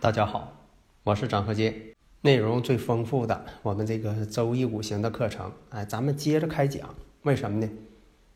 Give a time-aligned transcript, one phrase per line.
[0.00, 0.56] 大家好，
[1.02, 1.74] 我是张和杰，
[2.20, 6.94] 内容最丰富的我们这个周易五行的课程，哎，咱们接着开讲。
[7.22, 7.68] 为什么呢？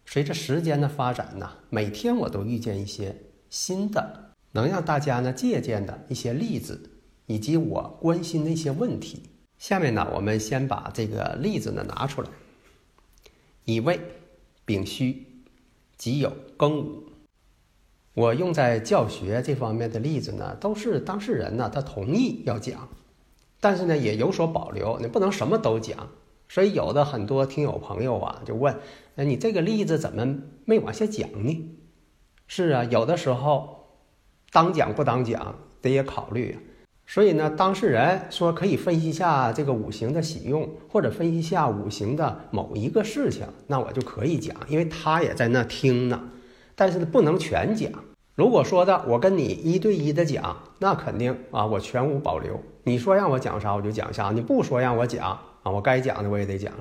[0.04, 3.16] 随着时间的发展呢，每天我都遇见一些
[3.48, 6.90] 新的能让大家呢借鉴的一些例子，
[7.26, 9.22] 以及我关心的一些问题。
[9.56, 12.28] 下面呢，我们先把这个例子呢拿出来。
[13.66, 14.00] 乙未、
[14.64, 15.44] 丙戌、
[15.96, 17.04] 己酉、庚午。
[18.14, 22.88] 我用在教学这方面的例子呢，都是当事人呢他同意要讲，
[23.58, 26.08] 但是呢也有所保留，你不能什么都讲。
[26.48, 28.76] 所以有的很多听友朋友啊就问：
[29.14, 31.70] 那，你这个例子怎么没往下讲呢？
[32.46, 33.86] 是啊，有的时候
[34.50, 36.58] 当讲不当讲得也考虑。
[37.06, 46.28] 所以呢，当事人说可以分析一下这个五行的喜用，或者分析下五行的某一个事情，那我就可以讲，因为他也在那听呢。
[46.74, 47.90] 但是呢，不能全讲。
[48.34, 52.58] 如果说的我跟你一对一的讲，那肯定啊，我全无保留。
[52.82, 56.72] 你说让我讲啥我就讲啥，你不说让我讲啊，我该讲的我也得讲。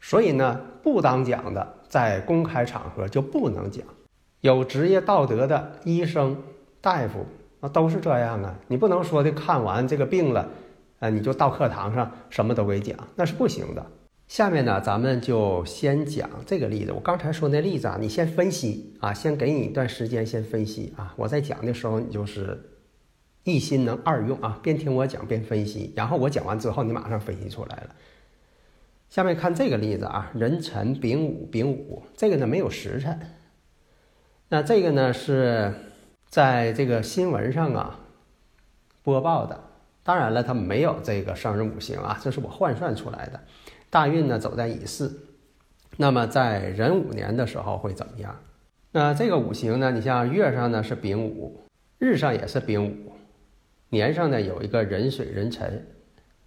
[0.00, 3.84] 所以呢，不当讲的在公开场合就不能讲。
[4.40, 6.36] 有职业道德的医生、
[6.80, 7.26] 大夫
[7.60, 8.54] 啊，都是这样啊。
[8.68, 10.48] 你不能说的看完这个病了，
[10.98, 13.84] 啊，你就到课堂上什么都给讲，那是不行的。
[14.30, 16.92] 下面呢，咱们就先讲这个例子。
[16.92, 21.12] 我刚才说那例子啊，你先分析啊，先给你一段时间先分析啊。
[21.16, 22.56] 我在讲的时候，你就是
[23.42, 25.92] 一心能二用啊，边听我讲边分析。
[25.96, 27.96] 然后我讲完之后，你马上分析出来了。
[29.08, 33.18] 下面看这个例子啊，壬辰丙午丙午，这个呢没有时辰。
[34.48, 35.74] 那这个呢是
[36.28, 37.98] 在这个新闻上啊
[39.02, 39.60] 播报的。
[40.04, 43.40] 当然了，它没有这个生日五行啊，这是我换算出来的。
[43.90, 45.10] 大运呢走在乙巳，
[45.96, 48.34] 那么在壬午年的时候会怎么样？
[48.92, 49.90] 那这个五行呢？
[49.90, 51.60] 你像月上呢是丙午，
[51.98, 53.12] 日上也是丙午，
[53.88, 55.84] 年上呢有一个壬水壬辰，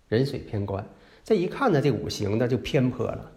[0.07, 0.85] 壬水偏官。
[1.23, 3.31] 这一看呢，这五行呢就偏颇了。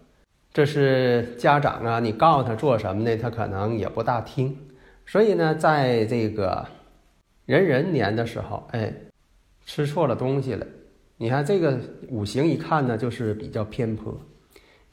[0.52, 3.16] 这是家长啊，你告诉他做什么呢？
[3.16, 4.56] 他可能也不大听。
[5.04, 6.66] 所以呢，在这个
[7.44, 8.92] 壬壬年的时候，哎，
[9.64, 10.66] 吃错了东西了。
[11.18, 11.78] 你看这个
[12.08, 14.20] 五行一看呢，就是比较偏颇。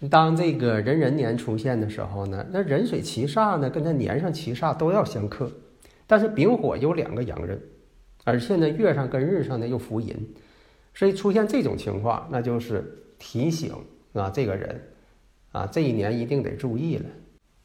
[0.10, 5.52] 当这个壬壬年出现的时候呢，那壬水七煞呢，跟它年上七煞都要相克。
[6.06, 7.62] 但是丙火有两个阳刃，
[8.24, 10.16] 而且呢月上跟日上呢又伏寅，
[10.94, 13.74] 所以出现这种情况，那就是提醒
[14.14, 14.82] 啊这个人
[15.52, 17.06] 啊这一年一定得注意了，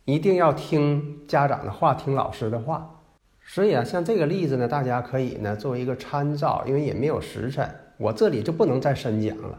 [0.04, 3.02] 一定要听家长的话，听老师的话。
[3.44, 7.68] 所以啊，像这个例子呢，大家可以呢作为一个参照，因为也没有时辰。
[7.98, 9.58] 我这里就不能再深讲了，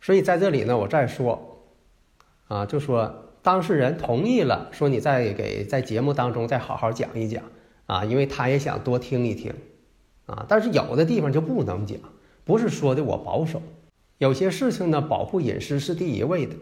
[0.00, 1.64] 所以在这里呢，我再说，
[2.46, 7.42] 啊，就说当事人同意了，说你再给在节目当中再好好讲一讲
[7.86, 9.54] 啊，因为他也想多听一听，
[10.26, 11.98] 啊，但是有的地方就不能讲，
[12.44, 13.62] 不是说的我保守，
[14.18, 16.54] 有些事情呢，保护隐私是第一位的，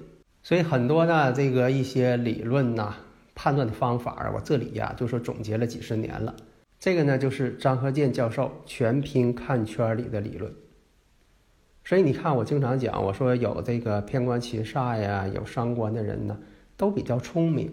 [0.45, 2.95] 所以很多呢，这个一些理论呐、
[3.35, 6.37] 判断的方法啊，我这里呀就说总结了几十年了，
[6.79, 10.55] 这个呢就是张和建教授全拼看圈里的理论。
[11.87, 16.37] 所以你看，我经常讲，我说有这个偏官七煞呀，有伤官的人呢，
[16.77, 17.71] 都比较聪明。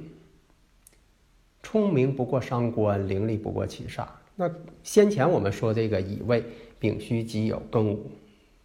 [1.64, 4.06] 聪明不过伤官，伶俐不过七煞。
[4.36, 4.48] 那
[4.84, 6.44] 先前我们说这个乙未、
[6.78, 8.12] 丙戌、己酉、庚午，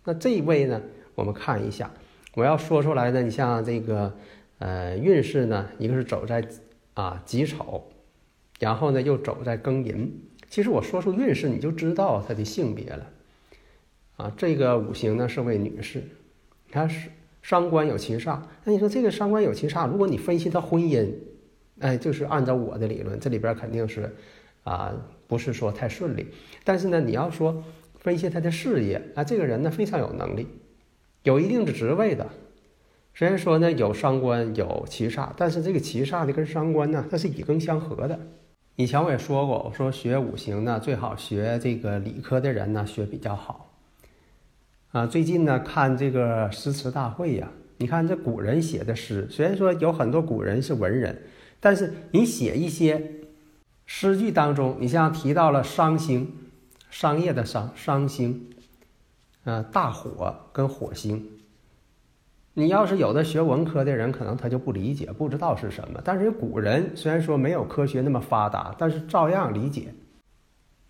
[0.05, 0.83] 那这一位呢，
[1.15, 1.91] 我们看一下，
[2.35, 4.13] 我要说出来呢，你像这个
[4.59, 6.47] 呃运势呢，一个是走在
[6.93, 7.85] 啊己丑，
[8.59, 10.13] 然后呢又走在庚寅。
[10.51, 13.07] 其实我说出运势，你就知道他的性别了。
[14.19, 16.01] 啊，这个五行呢是位女士，
[16.67, 17.09] 你看是
[17.41, 21.09] 伤官有七煞，那你说这个伤官有七煞，如果你分析她婚姻，
[21.79, 24.13] 哎，就是按照我的理论，这里边肯定是
[24.65, 24.93] 啊，
[25.29, 26.27] 不是说太顺利。
[26.65, 27.63] 但是呢，你要说
[27.95, 30.49] 分析她的事业啊，这个人呢非常有能力，
[31.23, 32.27] 有一定的职位的。
[33.15, 38.19] 虽然说呢有伤官有七煞，但是这个七煞呢跟伤官呢它是以庚相合的。
[38.75, 43.68] 以前我也说过，我说学五行呢最好学这个理科的人呢学比较好。
[44.99, 51.17] 啊，最近呢看这个诗词大会呀，你看这古人写的诗，虽然说有很多古人是文人，
[51.61, 53.21] 但是你写一些
[53.87, 56.35] 诗句当中，你像提到了商星，
[56.91, 58.51] 商业的商，商星，
[59.45, 61.25] 呃，大火跟火星。
[62.55, 66.01] 你要是有的学文科的人，可能他就不理解，不知道是什么。
[66.05, 69.95] 但是古人虽然说没有科学那么发达，但是照样理解。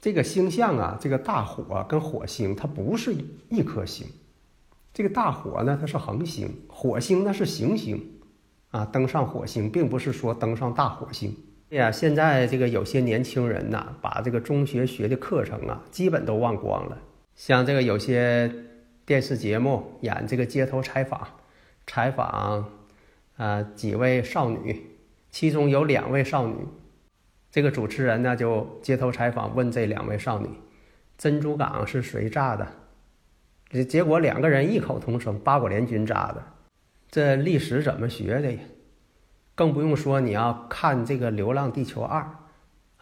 [0.01, 3.15] 这个星象啊，这个大火跟火星，它不是
[3.49, 4.07] 一颗星。
[4.95, 8.01] 这个大火呢，它是恒星；火星那是行星。
[8.71, 11.35] 啊，登上火星，并不是说登上大火星。
[11.71, 16.99] 哎呀，现在这个有些年轻人呐，把这个中学学的课程啊，基本都忘光了。
[17.35, 18.53] 像这个有些
[19.07, 21.27] 电视节目演这个街头采访。
[21.87, 22.67] 采访，
[23.39, 24.99] 啊，几位少女，
[25.31, 26.55] 其中有两位少女，
[27.51, 30.49] 这个主持人呢就街头采访问这两位少女，
[31.17, 33.85] 珍珠港是谁炸的？
[33.85, 36.43] 结果两个人异口同声，八国联军炸的。
[37.11, 38.59] 这历史怎么学的呀？
[39.55, 42.21] 更不用说你要看这个《流浪地球二》，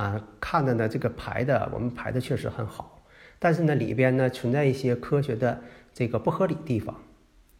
[0.03, 3.03] 啊，看的呢这个排的我们排的确实很好，
[3.39, 5.61] 但是呢里边呢存在一些科学的
[5.93, 6.95] 这个不合理地方。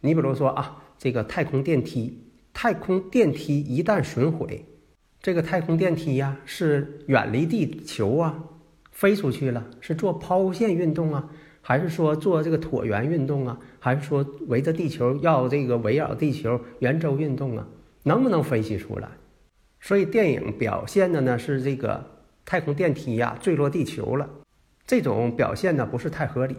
[0.01, 0.83] 你比如说啊。
[0.99, 2.23] 这个太空电梯，
[2.55, 4.65] 太空电梯一旦损毁，
[5.21, 8.43] 这个太空电梯呀是远离地球啊，
[8.91, 11.29] 飞出去了，是做抛物线运动啊，
[11.61, 17.67] 还是说做这个椭圆运动啊，还是说围着地球要这个围绕地球圆周运动啊？
[18.03, 19.09] 能不能分析出来？
[19.81, 22.03] 所以电影表现的呢是这个
[22.45, 24.29] 太空电梯呀坠落地球了，
[24.85, 26.55] 这种表现呢不是太合理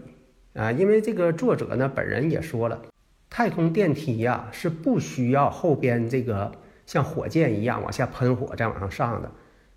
[0.54, 2.82] 啊，因为这个作者呢本人也说了。
[3.30, 6.52] 太空电梯呀，是不需要后边这个
[6.88, 9.30] 像火箭一样往下喷火再往上上的。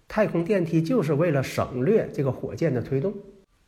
[0.07, 3.13] 太空电梯就是为了省略这个火箭的推动。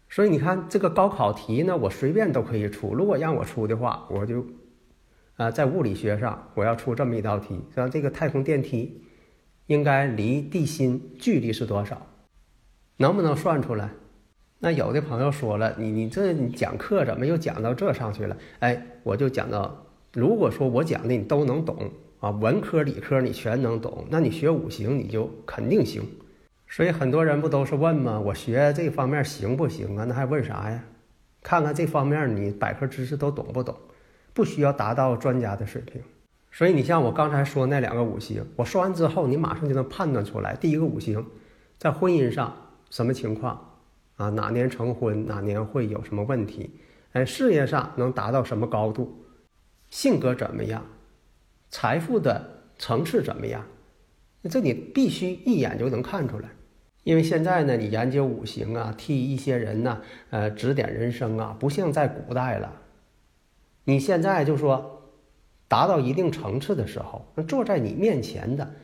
[0.09, 2.93] 所以你看这个高考题呢，我随便都可以出。
[2.93, 4.45] 如果让我出的话，我就
[5.35, 9.01] 啊，在物理学上我要出这么一道题：像这个太空电梯
[9.65, 12.01] 应该离地心距离是多少？
[12.95, 13.89] 能不能算出来？
[14.59, 18.37] 那有的朋友说了，你你这你讲课怎么又讲到这上去了？
[18.59, 21.91] 哎，我就讲到，如果说我讲的你都能懂
[22.23, 26.01] 啊，文科理科你全能懂，那你学五行你就肯定行。
[26.69, 28.17] 所以很多人不都是问吗？
[28.17, 30.05] 我学这方面行不行啊？
[30.05, 30.81] 那还问啥呀？
[31.41, 33.75] 看看这方面你百科知识都懂不懂？
[34.33, 36.01] 不需要达到专家的水平。
[36.49, 41.25] 所以你像我刚才说那两个五行，我说完之后，你马上就能判断出来，第一个五行
[41.77, 42.55] 在婚姻上
[42.89, 43.59] 什么情况。
[44.15, 46.79] 啊，哪年成婚，哪年会有什么问题？
[47.11, 49.25] 哎，事业上能达到什么高度？
[49.89, 50.85] 性格怎么样？
[51.73, 52.39] 财富的
[52.77, 53.65] 层次怎么样？
[54.47, 56.47] 这你必须一眼就能看出来。
[57.03, 59.99] 因为现在呢，你研究五行啊，替一些人呢，
[60.29, 62.71] 呃，指点人生啊，不像在古代了。
[63.85, 65.01] 你现在就说，
[65.67, 68.75] 达到一定层次的时候，那坐在你面前的，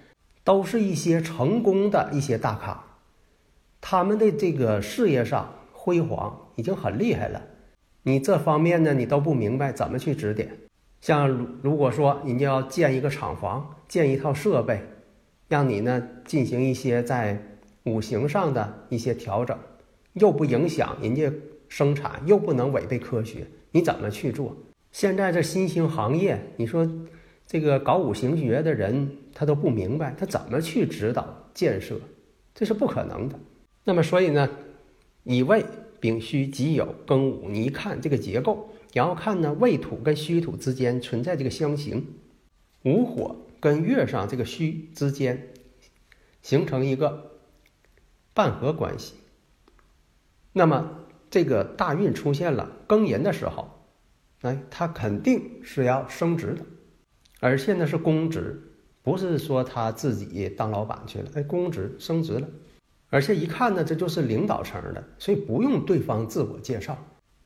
[0.43, 2.83] 都是一些成功的一些大咖。
[3.79, 7.39] 他们的这个事业上辉煌已经很厉害了，
[8.01, 10.49] 你这方面呢，你都不明白怎么去指点。
[11.01, 14.81] 像如如果说人家要建一个厂房，建一套设备，
[15.47, 17.41] 让你呢进行一些在
[17.83, 19.57] 五行上的一些调整，
[20.13, 21.31] 又不影响人家
[21.67, 24.55] 生产，又不能违背科学，你怎么去做？
[24.91, 26.87] 现在这新兴行业，你说
[27.45, 31.95] 这个搞五行学的人他都不明白，他怎么去指导建设？
[32.53, 33.39] 这是不可能的。
[33.85, 34.49] 那么，所以呢，
[35.23, 35.63] 乙未、
[35.99, 42.07] 丙戌、己酉、庚午，你一看这个结构，然后看呢，未土跟戌土之间存在这个相刑，
[42.83, 45.53] 午火跟月上这个戌之间
[46.41, 47.39] 形成一个
[48.33, 49.13] 半合关系。
[50.53, 53.69] 那么，这个大运出现了庚寅的时候，
[54.41, 56.65] 哎，他肯定是要升职的，
[57.39, 62.47] 而且呢是公职，不是说他自己当老板去了，哎，公职升职了。
[63.11, 66.97] 而且一看呢，这就是领导层的，所以不用对方自我介绍，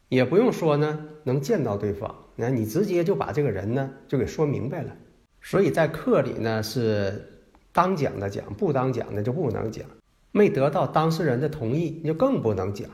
[0.09, 4.95] 也不用说呢能见到对方，那你直接就把这个人呢就给说明白了。
[5.41, 7.21] 所以在课里呢是
[7.71, 9.85] 当讲的讲，不当讲的就不能讲，
[10.31, 12.89] 没得到当事人的同意，你就更不能讲。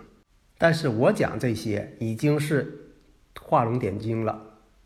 [0.57, 2.91] 但是我讲这些已经是
[3.39, 4.41] 画龙点睛了，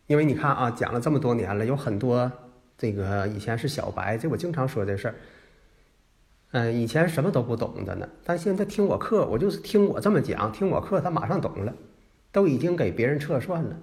[0.07, 2.31] 因为你看啊，讲了这么多年了，有很多
[2.77, 5.15] 这个以前是小白，这我经常说这事儿。
[6.51, 11.73] 嗯，以前什么都不懂的呢，但现在听我课，我就是听我这么讲，听我课，他马上懂了，
[12.33, 13.79] 都已经给别人测算了。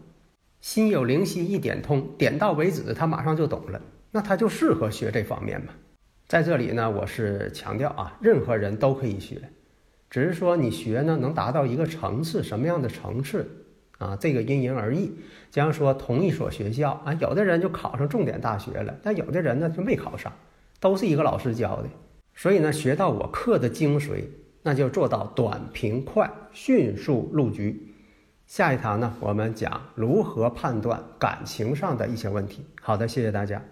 [0.60, 3.80] 心有灵犀一点通点到为止他马上就懂了。
[4.10, 5.72] 那他就适合学这方面嘛。
[6.26, 9.40] 在这里呢我是强调啊任何人都可以学。
[10.10, 13.48] 只是说你学呢能达到一个层次什么样的层次
[13.98, 15.12] 啊这个因人而异。
[15.50, 20.32] 假如说同一所学校啊有的人就考上重点大学了但有的人呢就没考上
[20.80, 21.88] 都是一个老师教的。
[22.34, 24.24] 所以呢学到我课的精髓
[24.62, 27.89] 那就做到短平快迅速入局。
[28.50, 32.66] 下一堂呢我们讲如何判断感情上的一些问题。
[32.82, 33.62] 好的谢谢大家。